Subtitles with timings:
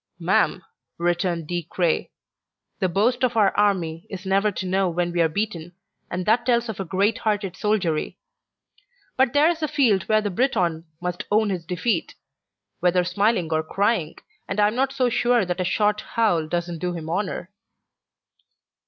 [0.17, 0.63] "Ma'am,"
[0.97, 2.09] returned De Craye,
[2.79, 5.73] "the boast of our army is never to know when we are beaten,
[6.09, 8.17] and that tells of a great hearted soldiery.
[9.15, 12.15] But there's a field where the Briton must own his defeat,
[12.79, 14.15] whether smiling or crying,
[14.47, 17.51] and I'm not so sure that a short howl doesn't do him honour."